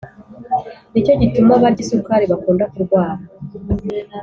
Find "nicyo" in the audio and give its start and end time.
0.91-1.13